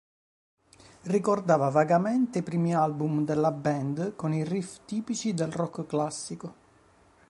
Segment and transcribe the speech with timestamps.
[1.03, 6.53] Ricordava vagamente i primi album della band con i riff tipici del rock classico.